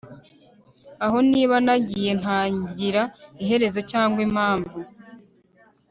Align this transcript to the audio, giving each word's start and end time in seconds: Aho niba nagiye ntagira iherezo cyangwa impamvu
Aho 1.05 1.17
niba 1.31 1.55
nagiye 1.65 2.11
ntagira 2.21 3.03
iherezo 3.43 3.79
cyangwa 3.91 4.19
impamvu 4.27 4.77